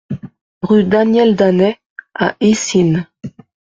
Rue 0.63 0.83
Daniel 0.83 1.35
Danet 1.35 1.77
à 2.15 2.35
Eysines 2.39 3.05